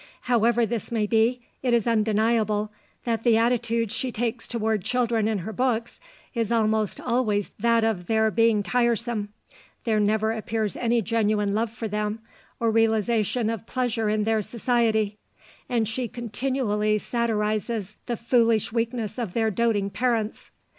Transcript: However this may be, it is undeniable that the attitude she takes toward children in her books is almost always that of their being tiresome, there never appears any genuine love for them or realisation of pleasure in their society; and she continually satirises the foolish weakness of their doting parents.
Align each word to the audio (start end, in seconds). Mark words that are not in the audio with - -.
However 0.21 0.65
this 0.65 0.91
may 0.91 1.05
be, 1.05 1.41
it 1.61 1.75
is 1.75 1.85
undeniable 1.85 2.71
that 3.03 3.23
the 3.23 3.37
attitude 3.37 3.91
she 3.91 4.11
takes 4.11 4.47
toward 4.47 4.83
children 4.83 5.27
in 5.27 5.37
her 5.37 5.53
books 5.53 5.99
is 6.33 6.51
almost 6.51 6.99
always 6.99 7.51
that 7.59 7.83
of 7.83 8.07
their 8.07 8.31
being 8.31 8.63
tiresome, 8.63 9.29
there 9.83 9.99
never 9.99 10.31
appears 10.31 10.75
any 10.75 11.03
genuine 11.03 11.53
love 11.53 11.71
for 11.71 11.87
them 11.87 12.17
or 12.59 12.71
realisation 12.71 13.47
of 13.51 13.67
pleasure 13.67 14.09
in 14.09 14.23
their 14.23 14.41
society; 14.41 15.19
and 15.69 15.87
she 15.87 16.07
continually 16.07 16.97
satirises 16.97 17.97
the 18.07 18.17
foolish 18.17 18.71
weakness 18.73 19.19
of 19.19 19.33
their 19.33 19.51
doting 19.51 19.91
parents. 19.91 20.49